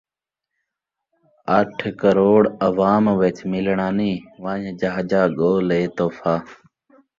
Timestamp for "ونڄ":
4.43-4.65